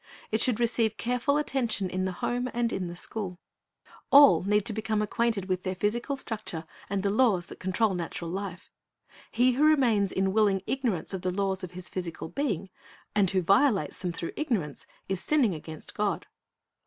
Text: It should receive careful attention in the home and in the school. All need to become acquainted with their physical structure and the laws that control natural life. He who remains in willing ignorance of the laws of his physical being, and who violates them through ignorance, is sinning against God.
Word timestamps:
It 0.31 0.41
should 0.41 0.59
receive 0.59 0.97
careful 0.97 1.37
attention 1.37 1.87
in 1.87 2.05
the 2.05 2.11
home 2.25 2.49
and 2.55 2.73
in 2.73 2.87
the 2.87 2.95
school. 2.95 3.37
All 4.11 4.41
need 4.41 4.65
to 4.65 4.73
become 4.73 4.99
acquainted 4.99 5.45
with 5.47 5.61
their 5.61 5.75
physical 5.75 6.17
structure 6.17 6.65
and 6.89 7.03
the 7.03 7.11
laws 7.11 7.45
that 7.45 7.59
control 7.59 7.93
natural 7.93 8.31
life. 8.31 8.71
He 9.29 9.51
who 9.51 9.63
remains 9.63 10.11
in 10.11 10.33
willing 10.33 10.63
ignorance 10.65 11.13
of 11.13 11.21
the 11.21 11.29
laws 11.29 11.63
of 11.63 11.73
his 11.73 11.87
physical 11.87 12.29
being, 12.29 12.71
and 13.13 13.29
who 13.29 13.43
violates 13.43 13.97
them 13.97 14.11
through 14.11 14.33
ignorance, 14.35 14.87
is 15.07 15.21
sinning 15.23 15.53
against 15.53 15.93
God. 15.93 16.25